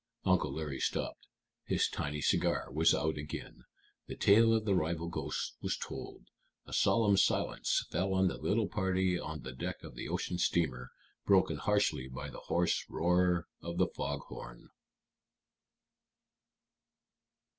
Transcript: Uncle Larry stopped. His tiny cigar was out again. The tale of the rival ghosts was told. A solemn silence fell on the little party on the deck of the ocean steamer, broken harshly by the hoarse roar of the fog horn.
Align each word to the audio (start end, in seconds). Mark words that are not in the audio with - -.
Uncle 0.25 0.51
Larry 0.51 0.79
stopped. 0.79 1.27
His 1.63 1.87
tiny 1.87 2.21
cigar 2.21 2.71
was 2.71 2.95
out 2.95 3.19
again. 3.19 3.65
The 4.07 4.15
tale 4.15 4.51
of 4.55 4.65
the 4.65 4.73
rival 4.73 5.09
ghosts 5.09 5.55
was 5.61 5.77
told. 5.77 6.25
A 6.65 6.73
solemn 6.73 7.17
silence 7.17 7.85
fell 7.91 8.11
on 8.15 8.27
the 8.27 8.39
little 8.39 8.67
party 8.67 9.19
on 9.19 9.43
the 9.43 9.51
deck 9.51 9.83
of 9.83 9.93
the 9.93 10.07
ocean 10.09 10.39
steamer, 10.39 10.89
broken 11.27 11.57
harshly 11.57 12.07
by 12.07 12.31
the 12.31 12.39
hoarse 12.39 12.83
roar 12.89 13.47
of 13.61 13.77
the 13.77 13.85
fog 13.89 14.21
horn. 14.21 14.69